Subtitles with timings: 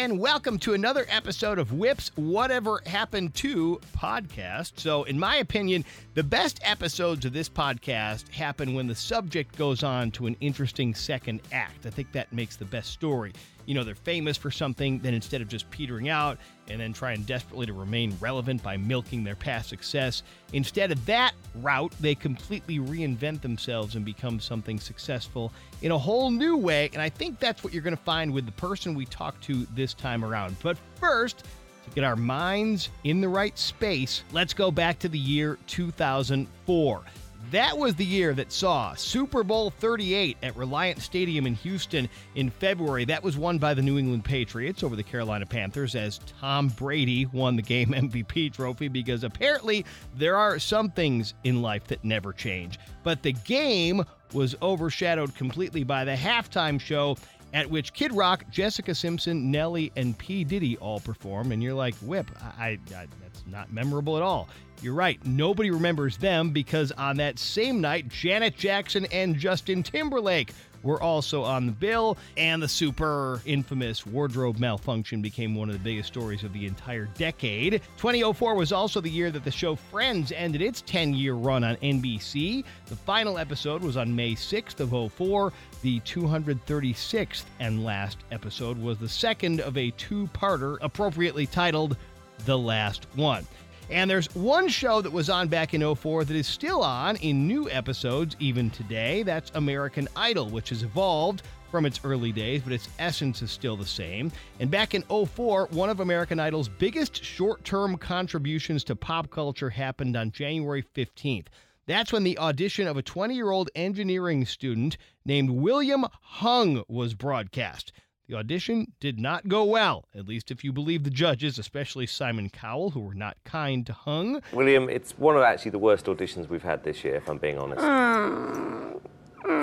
[0.00, 4.80] and welcome to another episode of Whip's Whatever Happened to podcast.
[4.80, 9.82] So, in my opinion, the best episodes of this podcast happen when the subject goes
[9.82, 11.84] on to an interesting second act.
[11.84, 13.34] I think that makes the best story.
[13.70, 17.22] You know, they're famous for something, then instead of just petering out and then trying
[17.22, 22.80] desperately to remain relevant by milking their past success, instead of that route, they completely
[22.80, 26.90] reinvent themselves and become something successful in a whole new way.
[26.92, 29.64] And I think that's what you're going to find with the person we talk to
[29.76, 30.56] this time around.
[30.64, 31.44] But first,
[31.84, 37.02] to get our minds in the right space, let's go back to the year 2004.
[37.50, 42.50] That was the year that saw Super Bowl 38 at Reliant Stadium in Houston in
[42.50, 43.04] February.
[43.06, 47.26] That was won by the New England Patriots over the Carolina Panthers as Tom Brady
[47.26, 49.84] won the game MVP trophy because apparently
[50.16, 52.78] there are some things in life that never change.
[53.02, 57.16] But the game was overshadowed completely by the halftime show
[57.52, 60.44] at which Kid Rock, Jessica Simpson, Nelly, and P.
[60.44, 61.52] Diddy all perform.
[61.52, 64.48] And you're like, Whip, I, I, that's not memorable at all.
[64.82, 65.24] You're right.
[65.26, 71.42] Nobody remembers them because on that same night, Janet Jackson and Justin Timberlake were also
[71.42, 76.44] on the bill, and the super infamous wardrobe malfunction became one of the biggest stories
[76.44, 77.82] of the entire decade.
[77.96, 81.76] 2004 was also the year that the show Friends ended its 10 year run on
[81.76, 82.64] NBC.
[82.86, 85.52] The final episode was on May 6th of 04.
[85.82, 91.96] The 236th and last episode was the second of a two parter, appropriately titled
[92.44, 93.46] The Last One.
[93.90, 97.48] And there's one show that was on back in 04 that is still on in
[97.48, 99.24] new episodes even today.
[99.24, 103.76] That's American Idol, which has evolved from its early days, but its essence is still
[103.76, 104.30] the same.
[104.60, 109.70] And back in 04, one of American Idol's biggest short term contributions to pop culture
[109.70, 111.46] happened on January 15th.
[111.86, 117.14] That's when the audition of a 20 year old engineering student named William Hung was
[117.14, 117.92] broadcast.
[118.30, 122.48] The audition did not go well, at least if you believe the judges, especially Simon
[122.48, 124.40] Cowell, who were not kind to Hung.
[124.52, 127.58] William, it's one of actually the worst auditions we've had this year, if I'm being
[127.58, 127.80] honest.
[127.80, 129.00] Mm.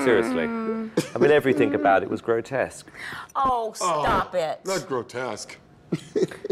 [0.04, 0.44] Seriously.
[0.44, 2.92] I mean, everything about it was grotesque.
[3.38, 4.60] Oh, stop oh, it.
[4.66, 5.56] Not grotesque.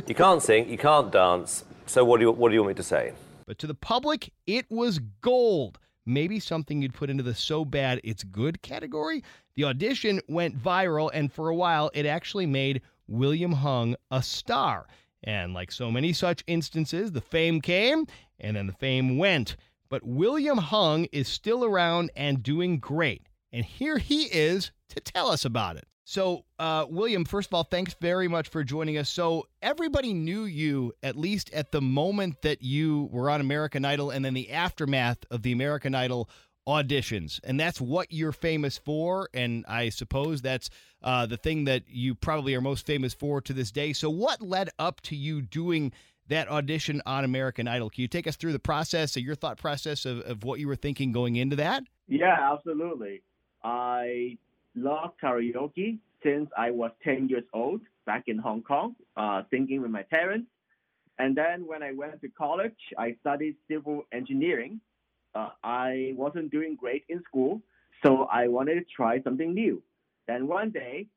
[0.07, 2.75] You can't sing, you can't dance, so what do you, what do you want me
[2.75, 3.11] to say?
[3.45, 5.79] But to the public, it was gold.
[6.05, 9.23] Maybe something you'd put into the so bad it's good category.
[9.55, 14.87] The audition went viral, and for a while, it actually made William Hung a star.
[15.23, 18.05] And like so many such instances, the fame came
[18.39, 19.55] and then the fame went.
[19.89, 23.27] But William Hung is still around and doing great.
[23.51, 25.87] And here he is to tell us about it.
[26.07, 29.09] So, uh, William, first of all, thanks very much for joining us.
[29.09, 34.11] So, everybody knew you at least at the moment that you were on American Idol
[34.11, 36.29] and then the aftermath of the American Idol
[36.67, 37.39] auditions.
[37.43, 39.29] And that's what you're famous for.
[39.33, 40.69] And I suppose that's
[41.01, 43.91] uh, the thing that you probably are most famous for to this day.
[43.91, 45.91] So, what led up to you doing
[46.27, 47.89] that audition on American Idol?
[47.89, 50.75] Can you take us through the process, your thought process of, of what you were
[50.75, 51.81] thinking going into that?
[52.07, 53.23] Yeah, absolutely.
[53.63, 54.37] I
[54.75, 59.91] love karaoke since I was 10 years old back in Hong Kong, uh, singing with
[59.91, 60.47] my parents.
[61.17, 64.81] And then when I went to college, I studied civil engineering.
[65.33, 67.61] Uh, I wasn't doing great in school,
[68.03, 69.81] so I wanted to try something new.
[70.27, 71.07] Then one day,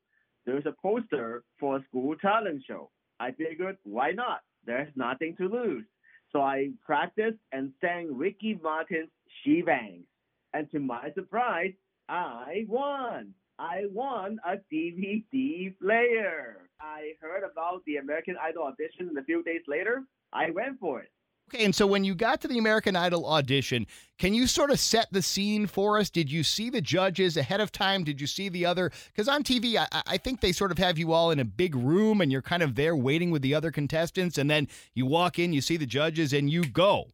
[0.45, 2.89] there's a poster for a school talent show.
[3.19, 4.41] I figured, why not?
[4.65, 5.85] There's nothing to lose.
[6.31, 9.09] So I practiced and sang Ricky Martin's
[9.43, 10.05] She Bangs.
[10.53, 11.73] And to my surprise,
[12.07, 13.33] I won.
[13.59, 16.69] I won a DVD player.
[16.79, 20.03] I heard about the American Idol audition a few days later.
[20.31, 21.11] I went for it.
[21.53, 23.85] Okay, and so when you got to the American Idol audition,
[24.17, 26.09] can you sort of set the scene for us?
[26.09, 28.03] Did you see the judges ahead of time?
[28.03, 28.91] Did you see the other?
[29.07, 31.75] Because on TV, I, I, think they sort of have you all in a big
[31.75, 35.39] room and you're kind of there waiting with the other contestants, and then you walk
[35.39, 37.07] in, you see the judges, and you go.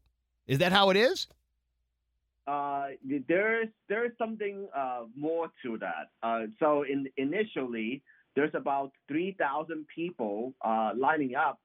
[0.48, 1.28] Is that how it is?
[2.48, 2.90] Uh,
[3.28, 6.10] there's there's something uh, more to that.
[6.22, 8.04] Uh, so in initially,
[8.36, 11.60] there's about three thousand people uh, lining up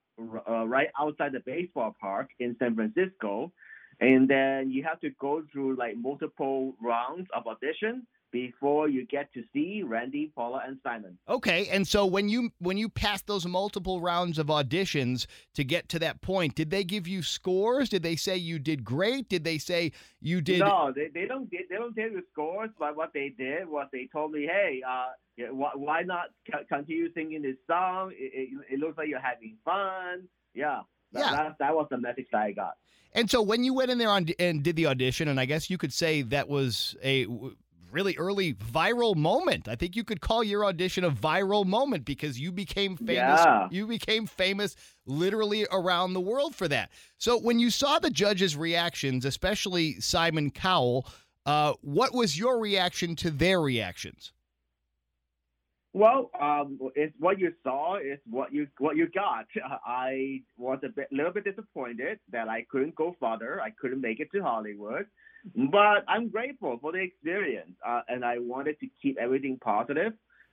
[0.48, 3.52] uh, right outside the baseball park in San Francisco,
[4.00, 9.32] and then you have to go through like multiple rounds of audition before you get
[9.34, 11.18] to see Randy, Paula, and Simon.
[11.28, 15.88] Okay, and so when you when you passed those multiple rounds of auditions to get
[15.90, 17.88] to that point, did they give you scores?
[17.88, 19.28] Did they say you did great?
[19.28, 20.60] Did they say you did?
[20.60, 22.70] No, they, they don't they don't tell you scores.
[22.78, 26.26] But what they did was they told me, hey, uh, why not
[26.68, 28.12] continue singing this song?
[28.12, 30.28] It, it, it looks like you're having fun.
[30.54, 30.80] Yeah.
[31.12, 31.30] Yeah.
[31.32, 32.74] That, that was the message that I got.
[33.12, 35.68] And so when you went in there on, and did the audition, and I guess
[35.68, 37.26] you could say that was a
[37.92, 39.68] really early viral moment.
[39.68, 43.14] I think you could call your audition a viral moment because you became famous.
[43.16, 43.68] Yeah.
[43.70, 44.76] You became famous
[45.06, 46.90] literally around the world for that.
[47.18, 51.06] So when you saw the judges' reactions, especially Simon Cowell,
[51.46, 54.32] uh, what was your reaction to their reactions?
[55.92, 59.46] Well, um, it's what you saw is what you what you got.
[59.84, 63.60] I was a bit, little bit disappointed that I couldn't go further.
[63.60, 65.06] I couldn't make it to Hollywood,
[65.54, 70.12] but I'm grateful for the experience, uh, and I wanted to keep everything positive.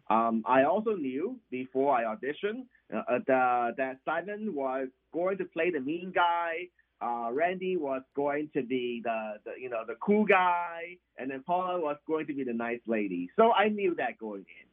[0.09, 5.45] Um, I also knew before I auditioned uh, uh, the, that Simon was going to
[5.45, 6.69] play the mean guy.
[7.01, 11.43] Uh, Randy was going to be the, the you know the cool guy, and then
[11.43, 13.29] Paula was going to be the nice lady.
[13.35, 14.67] So I knew that going in.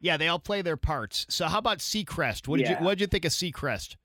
[0.00, 1.26] Yeah, they all play their parts.
[1.28, 2.48] So how about Seacrest?
[2.48, 3.96] What did you what did you think of Seacrest?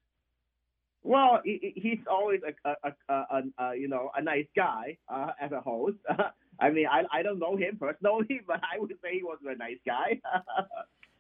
[1.08, 5.32] Well, he, he- he's always a, a, a, a, you know a nice guy uh,
[5.40, 5.96] as a host.
[6.60, 9.56] I mean, I, I don't know him personally, but I would say he was a
[9.56, 10.20] nice guy.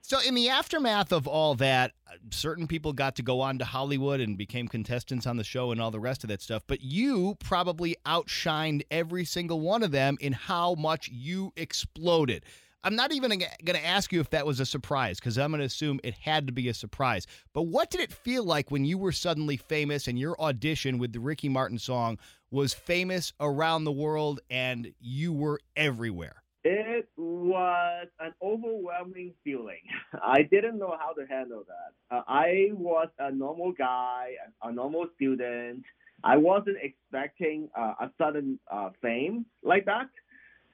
[0.01, 1.91] So, in the aftermath of all that,
[2.29, 5.81] certain people got to go on to Hollywood and became contestants on the show and
[5.81, 6.63] all the rest of that stuff.
[6.65, 12.45] But you probably outshined every single one of them in how much you exploded.
[12.87, 15.59] I'm not even going to ask you if that was a surprise because I'm going
[15.59, 17.27] to assume it had to be a surprise.
[17.51, 21.11] But what did it feel like when you were suddenly famous and your audition with
[21.11, 22.17] the Ricky Martin song
[22.49, 26.43] was famous around the world and you were everywhere?
[26.63, 29.81] It was an overwhelming feeling.
[30.23, 32.15] I didn't know how to handle that.
[32.15, 34.29] Uh, I was a normal guy,
[34.63, 35.83] a normal student.
[36.23, 40.07] I wasn't expecting uh, a sudden uh, fame like that.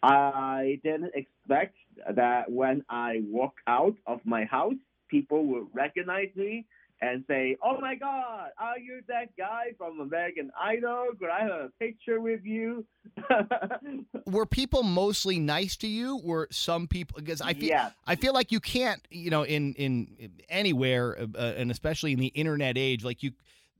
[0.03, 1.75] I didn't expect
[2.15, 4.75] that when I walk out of my house,
[5.09, 6.65] people would recognize me
[7.01, 11.07] and say, "Oh my God, are you that guy from American Idol?
[11.19, 12.85] Could I have a picture with you?"
[14.25, 16.17] were people mostly nice to you?
[16.17, 17.93] Were some people because I feel yes.
[18.05, 22.27] I feel like you can't, you know, in in anywhere, uh, and especially in the
[22.27, 23.31] internet age, like you,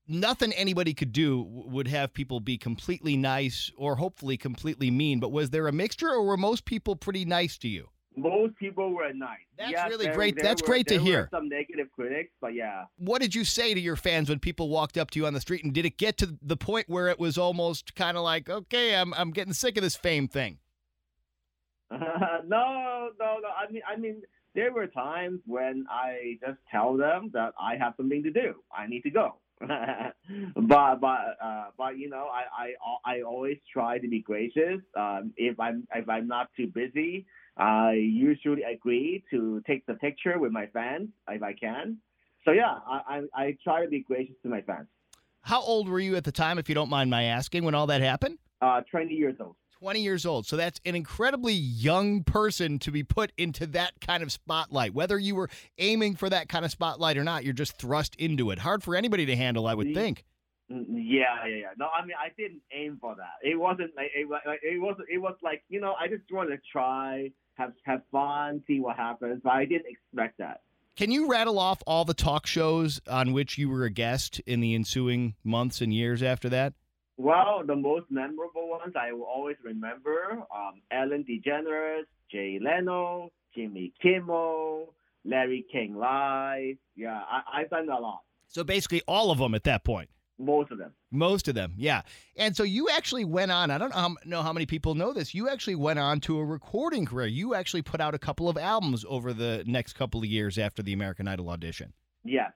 [0.08, 5.20] nothing anybody could do would have people be completely nice or hopefully completely mean.
[5.20, 7.90] But was there a mixture, or were most people pretty nice to you?
[8.16, 9.40] Most people were nice.
[9.58, 10.36] That's Yes, really there- great.
[10.36, 11.30] there That's were- great to hear.
[11.32, 12.84] Some negative critics, but yeah.
[12.98, 15.42] What did you say to your fans when people walked up to you on the
[15.42, 15.64] street?
[15.64, 18.96] And did it get to the point where it was almost kind of like, okay,
[18.96, 20.60] I'm I'm getting sick of this fame thing?
[21.92, 21.98] no,
[22.48, 23.50] no, no.
[23.58, 24.22] I mean, I mean,
[24.56, 28.56] there were times when I just tell them that I have something to do.
[28.76, 29.36] I need to go.
[30.56, 32.74] but but uh, but you know, I,
[33.06, 34.82] I I always try to be gracious.
[34.98, 37.26] Um, if I'm if I'm not too busy,
[37.58, 41.98] I usually agree to take the picture with my fans if I can.
[42.46, 44.88] So yeah, I I, I try to be gracious to my fans.
[45.42, 47.88] How old were you at the time, if you don't mind my asking, when all
[47.88, 48.38] that happened?
[48.62, 49.58] Uh, 20 years old.
[49.84, 50.46] 20 years old.
[50.46, 54.94] So that's an incredibly young person to be put into that kind of spotlight.
[54.94, 58.50] Whether you were aiming for that kind of spotlight or not, you're just thrust into
[58.52, 58.60] it.
[58.60, 60.24] Hard for anybody to handle, I would think.
[60.70, 61.68] Yeah, yeah, yeah.
[61.78, 63.46] No, I mean, I didn't aim for that.
[63.46, 64.96] It wasn't like it, wa- like, it was.
[65.14, 68.96] It was like you know, I just wanted to try, have have fun, see what
[68.96, 69.42] happens.
[69.44, 70.62] But I didn't expect that.
[70.96, 74.62] Can you rattle off all the talk shows on which you were a guest in
[74.62, 76.74] the ensuing months and years after that?
[77.18, 83.94] Well, the most memorable ones I will always remember: um, Ellen DeGeneres, Jay Leno, Jimmy
[84.02, 84.94] Kimmel,
[85.24, 86.78] Larry King Live.
[86.96, 88.22] Yeah, I, I've done a lot.
[88.48, 90.10] So basically, all of them at that point.
[90.40, 90.92] Most of them.
[91.12, 92.02] Most of them, yeah.
[92.36, 93.70] And so you actually went on.
[93.70, 95.34] I don't know how, know how many people know this.
[95.36, 97.28] You actually went on to a recording career.
[97.28, 100.82] You actually put out a couple of albums over the next couple of years after
[100.82, 101.94] the American Idol audition.
[102.24, 102.52] Yes.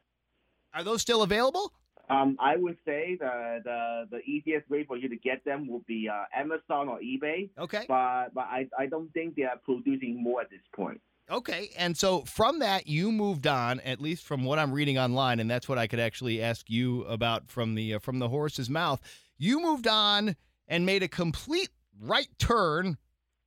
[0.73, 1.71] Are those still available?
[2.09, 5.85] Um, I would say the, the the easiest way for you to get them would
[5.85, 7.49] be uh, Amazon or eBay.
[7.59, 7.85] Okay.
[7.87, 11.01] but but I, I don't think they are producing more at this point.
[11.29, 11.69] Okay.
[11.77, 15.51] And so from that, you moved on, at least from what I'm reading online, and
[15.51, 19.01] that's what I could actually ask you about from the uh, from the horse's mouth.
[19.37, 20.35] You moved on
[20.67, 22.97] and made a complete right turn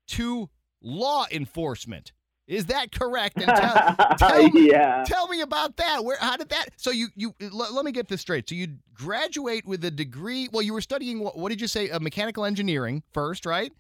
[0.09, 0.51] to
[0.83, 2.13] law enforcement.
[2.51, 3.37] Is that correct?
[3.37, 5.05] And tell, tell me, yeah.
[5.07, 6.05] tell me about that.
[6.05, 6.17] Where?
[6.19, 6.71] How did that?
[6.77, 8.49] So you you let, let me get this straight.
[8.49, 10.49] So you graduate with a degree.
[10.53, 11.39] Well, you were studying what?
[11.39, 11.91] What did you say?
[11.91, 13.73] Uh, mechanical engineering first, right?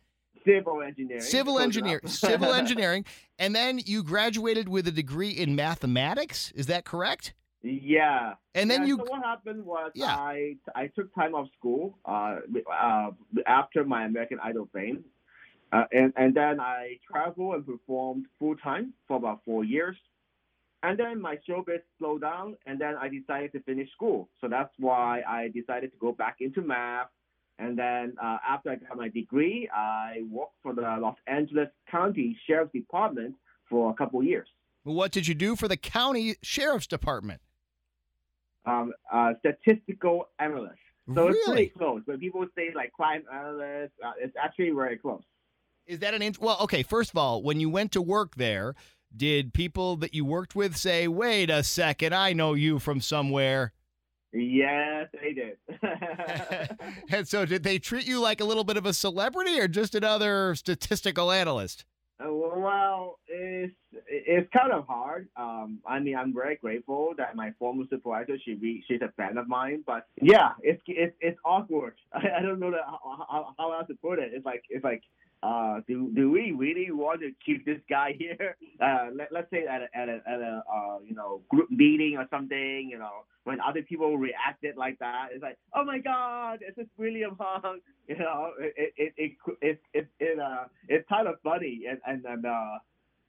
[0.47, 1.21] Civil engineering.
[1.21, 3.05] Civil Close engineer, civil engineering,
[3.41, 6.53] and then you graduated with a degree in mathematics.
[6.55, 7.35] Is that correct?
[7.63, 8.35] yeah.
[8.55, 10.15] And then Yeah, you So what happened was Yeah.
[10.17, 12.37] I I took time off school uh,
[12.73, 13.11] uh
[13.47, 15.05] after my American Idol fame,
[15.73, 19.97] uh, and and then I traveled and performed full time for about four years.
[20.83, 24.31] And then my showbiz slowed down, and then I decided to finish school.
[24.41, 27.09] So that's why I decided to go back into math
[27.59, 32.37] And then uh, after I got my degree, I worked for the Los Angeles County
[32.47, 33.35] Sheriff's Department
[33.69, 34.49] for a couple years.
[34.85, 37.43] What did you do for the county sheriff's department?
[38.65, 40.79] Um, uh, statistical analyst.
[41.15, 42.03] So it's pretty close.
[42.07, 45.23] When people say like crime analyst, uh, it's actually very close.
[45.91, 46.57] Is that an int- well?
[46.61, 48.77] Okay, first of all, when you went to work there,
[49.15, 53.73] did people that you worked with say, "Wait a second, I know you from somewhere"?
[54.33, 55.57] Yes, they did.
[57.11, 59.97] and so, did they treat you like a little bit of a celebrity, or just
[59.97, 61.85] another statistical analyst?
[62.21, 63.75] Uh, well, it's
[64.07, 65.29] it's kind of hard.
[65.37, 69.39] Um, I mean, I'm very grateful that my former supervisor she re, she's a fan
[69.39, 69.83] of mine.
[69.85, 71.95] But yeah, it's it's it's awkward.
[72.13, 74.31] I, I don't know that, how, how how else to put it.
[74.33, 75.03] It's like it's like.
[75.43, 78.57] Uh, do do we really want to keep this guy here?
[78.81, 82.17] Uh, let, let's say at a, at a, at a uh, you know group meeting
[82.19, 82.89] or something.
[82.91, 86.87] You know when other people reacted like that, it's like oh my god, is this
[86.97, 87.81] William Hung?
[88.11, 92.25] You know it it it it it, it uh it's kind of funny and and,
[92.25, 92.79] and uh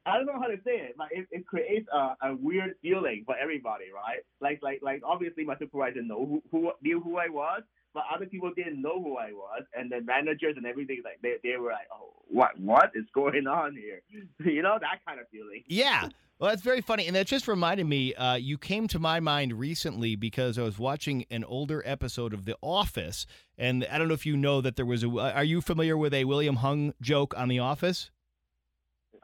[0.06, 3.22] I don't know how to say it, but it, it creates a, a weird feeling
[3.26, 4.26] for everybody, right?
[4.42, 7.62] Like like like obviously my supervisor know who, who knew who I was,
[7.94, 11.36] but other people didn't know who I was, and the managers and everything like they
[11.44, 14.02] they were like, oh, what what is going on here?
[14.52, 15.64] you know that kind of feeling.
[15.68, 16.10] Yeah.
[16.42, 17.06] Well, that's very funny.
[17.06, 20.80] And that just reminded me, uh, you came to my mind recently because I was
[20.80, 23.28] watching an older episode of The Office.
[23.60, 25.08] And I don't know if you know that there was a.
[25.08, 28.10] Are you familiar with a William Hung joke on The Office?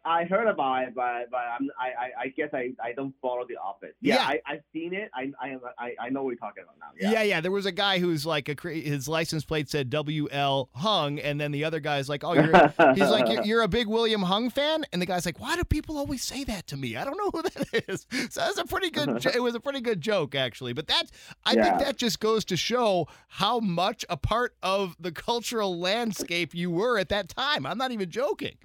[0.07, 3.45] I heard about it, but but I'm, I, I I guess I, I don't follow
[3.47, 3.93] the office.
[4.01, 4.21] Yeah, Yeah.
[4.27, 5.09] I I've seen it.
[5.13, 6.87] I I I, I know what you're talking about now.
[6.99, 7.11] Yeah.
[7.11, 7.23] Yeah.
[7.23, 10.69] yeah, There was a guy who's like a his license plate said W.L.
[10.73, 12.45] Hung, and then the other guy's like, "Oh, you're."
[12.95, 15.63] He's like, "You're- "You're a big William Hung fan," and the guy's like, "Why do
[15.63, 16.95] people always say that to me?
[16.95, 19.25] I don't know who that is." So that's a pretty good.
[19.25, 20.73] It was a pretty good joke, actually.
[20.73, 21.03] But that
[21.45, 26.53] I think that just goes to show how much a part of the cultural landscape
[26.55, 27.65] you were at that time.
[27.65, 28.57] I'm not even joking.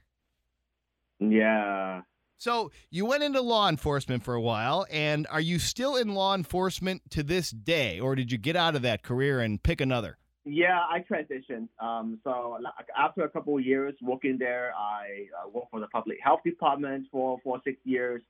[1.31, 2.03] Yeah.
[2.39, 6.35] So you went into law enforcement for a while, and are you still in law
[6.35, 10.19] enforcement to this day, or did you get out of that career and pick another?
[10.45, 11.69] Yeah, I transitioned.
[11.79, 12.59] Um, so
[12.99, 17.07] after a couple of years working there, I uh, worked for the public health department
[17.13, 18.23] for, for six years,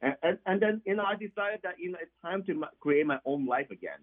[0.00, 2.64] and, and and then you know I decided that you know it's time to m-
[2.80, 3.98] create my own life again.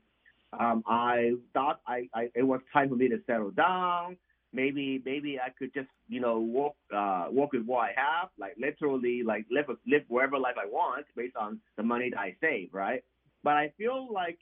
[0.54, 4.18] Um, I thought I, I it was time for me to settle down.
[4.56, 8.56] Maybe maybe I could just you know work uh, work with what I have, like
[8.58, 12.70] literally like live live wherever life I want based on the money that I save,
[12.74, 13.04] right?
[13.44, 14.40] But I feel like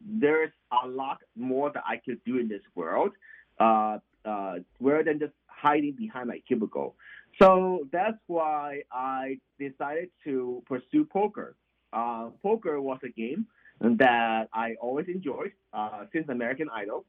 [0.00, 0.50] there's
[0.82, 3.12] a lot more that I could do in this world,
[3.60, 6.96] uh, uh, rather than just hiding behind my cubicle.
[7.40, 11.56] So that's why I decided to pursue poker.
[11.92, 13.46] Uh, poker was a game
[13.80, 17.04] that I always enjoyed uh, since American Idol.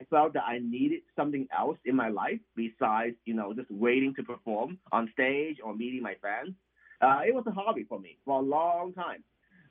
[0.00, 4.14] I felt that I needed something else in my life besides, you know, just waiting
[4.16, 6.54] to perform on stage or meeting my fans.
[7.02, 9.22] Uh, it was a hobby for me for a long time.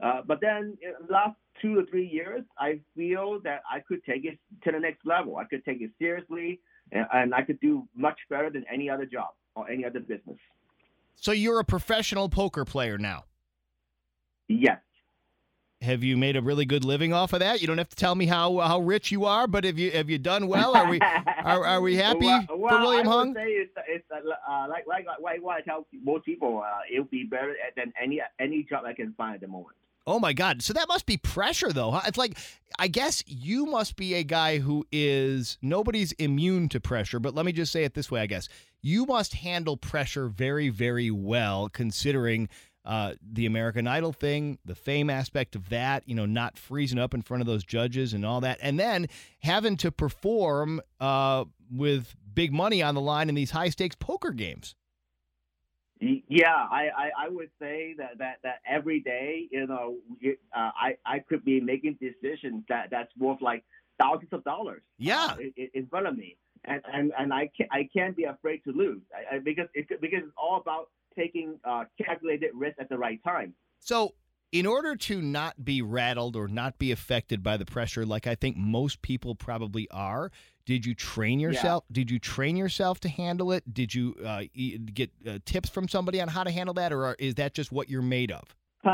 [0.01, 4.03] Uh, but then in the last two to three years, I feel that I could
[4.05, 5.37] take it to the next level.
[5.37, 6.59] I could take it seriously,
[6.91, 10.37] and, and I could do much better than any other job or any other business.
[11.15, 13.25] So you're a professional poker player now.
[14.47, 14.79] Yes.
[15.81, 17.61] Have you made a really good living off of that?
[17.61, 20.09] You don't have to tell me how how rich you are, but have you have
[20.09, 20.75] you done well?
[20.75, 23.33] Are we are, are we happy well, for William I Hung?
[23.33, 24.17] say it's, it's uh,
[24.51, 26.61] uh, like like like what I tell most people.
[26.65, 29.77] Uh, it would be better than any any job I can find at the moment.
[30.05, 30.61] Oh my God!
[30.61, 31.91] So that must be pressure, though.
[31.91, 32.01] Huh?
[32.07, 32.37] It's like
[32.77, 37.19] I guess you must be a guy who is nobody's immune to pressure.
[37.19, 38.49] But let me just say it this way: I guess
[38.81, 42.49] you must handle pressure very, very well, considering
[42.89, 46.03] uh, the American Idol thing, the fame aspect of that.
[46.07, 49.07] You know, not freezing up in front of those judges and all that, and then
[49.41, 54.31] having to perform uh, with big money on the line in these high stakes poker
[54.31, 54.75] games.
[56.01, 60.95] Yeah, I, I, I would say that, that, that every day, you know, uh, I,
[61.05, 63.65] I could be making decisions that, that's worth like
[64.01, 64.81] thousands of dollars.
[64.97, 65.33] Yeah.
[65.33, 68.63] uh, in, in front of me, and and, and I can't I can't be afraid
[68.65, 72.89] to lose I, I, because it, because it's all about taking uh, calculated risk at
[72.89, 73.53] the right time.
[73.79, 74.13] So,
[74.51, 78.35] in order to not be rattled or not be affected by the pressure, like I
[78.35, 80.31] think most people probably are,
[80.65, 81.83] did you train yourself?
[81.91, 83.73] Did you train yourself to handle it?
[83.73, 84.43] Did you uh,
[84.93, 87.89] get uh, tips from somebody on how to handle that, or is that just what
[87.89, 88.55] you're made of?
[88.85, 88.89] uh,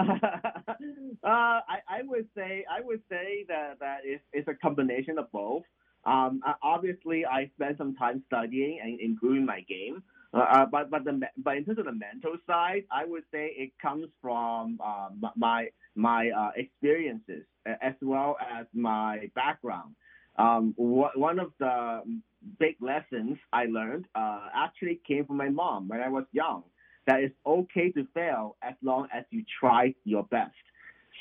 [1.24, 5.64] I, I would say I would say that that is it's a combination of both.
[6.06, 10.02] Um, obviously, I spent some time studying and improving my game.
[10.56, 13.72] Uh, but but the but in terms of the mental side, I would say it
[13.82, 19.96] comes from uh, my my uh, experiences as well as my background.
[20.38, 22.04] Um, wh- one of the
[22.58, 26.64] big lessons I learned uh, actually came from my mom when I was young.
[27.06, 30.56] That it's okay to fail as long as you try your best.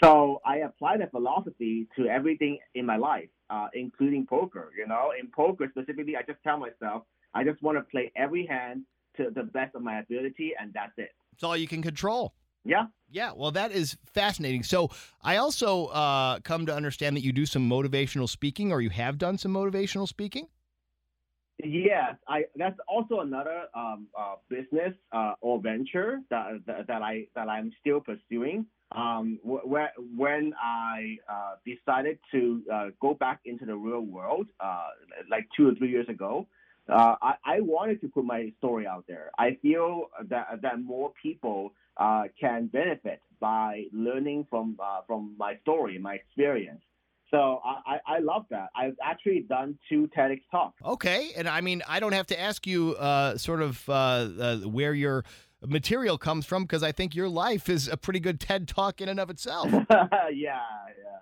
[0.01, 4.71] So I apply that philosophy to everything in my life, uh, including poker.
[4.79, 7.03] You know, in poker specifically, I just tell myself
[7.35, 8.85] I just want to play every hand
[9.17, 11.11] to the best of my ability, and that's it.
[11.33, 12.35] It's all you can control.
[12.65, 12.87] Yeah.
[13.11, 14.63] Yeah, well, that is fascinating.
[14.63, 14.91] So,
[15.23, 19.19] I also uh, come to understand that you do some motivational speaking, or you have
[19.19, 20.49] done some motivational speaking.
[21.63, 22.45] Yes, I.
[22.57, 27.71] That's also another um, uh, business uh, or venture that, that that I that I'm
[27.81, 28.67] still pursuing.
[28.91, 34.89] Um, where when I uh, decided to uh, go back into the real world, uh,
[35.31, 36.49] like two or three years ago,
[36.89, 39.31] uh, I, I wanted to put my story out there.
[39.39, 45.57] I feel that that more people uh, can benefit by learning from uh, from my
[45.63, 46.81] story, my experience.
[47.31, 48.69] So I, I love that.
[48.77, 50.81] I've actually done two TEDx talks.
[50.85, 54.57] Okay, and I mean I don't have to ask you uh, sort of uh, uh,
[54.59, 55.25] where your
[55.67, 59.09] material comes from because I think your life is a pretty good TED talk in
[59.09, 59.71] and of itself.
[59.91, 60.61] yeah, yeah.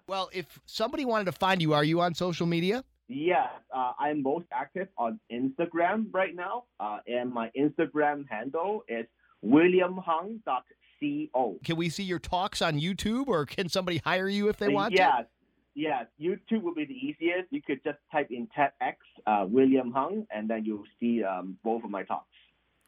[0.06, 2.84] Well, if somebody wanted to find you, are you on social media?
[3.12, 9.06] Yes, uh, I'm most active on Instagram right now, uh, and my Instagram handle is
[9.44, 11.58] williamhung.co.
[11.64, 14.94] Can we see your talks on YouTube, or can somebody hire you if they want
[14.94, 15.26] yes, to?
[15.74, 17.52] Yes, YouTube will be the easiest.
[17.52, 18.94] You could just type in TEDx
[19.26, 22.28] uh, William Hung, and then you'll see um, both of my talks.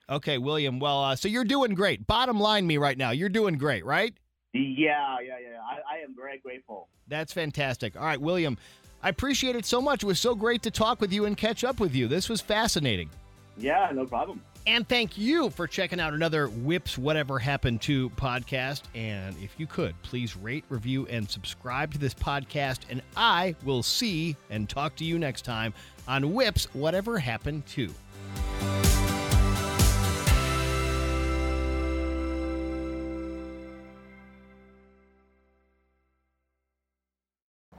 [0.09, 0.81] Okay, William.
[0.81, 2.07] Well, uh, so you're doing great.
[2.07, 4.15] Bottom line, me right now, you're doing great, right?
[4.53, 5.61] Yeah, yeah, yeah.
[5.61, 6.89] I, I am very grateful.
[7.09, 7.97] That's fantastic.
[7.97, 8.57] All right, William,
[9.05, 10.03] I appreciate it so much.
[10.03, 12.09] It was so great to talk with you and catch up with you.
[12.09, 13.11] This was fascinating.
[13.59, 14.41] Yeah, no problem.
[14.67, 18.85] And thank you for checking out another Whips Whatever Happened to podcast.
[18.95, 22.81] And if you could, please rate, review, and subscribe to this podcast.
[22.89, 25.75] And I will see and talk to you next time
[26.09, 27.93] on Whips Whatever Happened to.